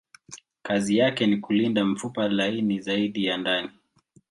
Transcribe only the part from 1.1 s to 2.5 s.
ni kulinda mfupa